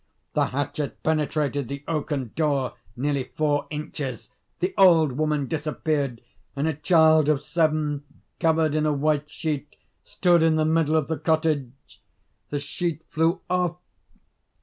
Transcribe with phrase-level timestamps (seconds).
[0.33, 4.31] The hatchet penetrated the oaken door nearly four inches.
[4.59, 6.23] The old woman disappeared;
[6.55, 8.03] and a child of seven,
[8.39, 12.01] covered in a white sheet, stood in the middle of the cottage....
[12.49, 13.75] The sheet flew off.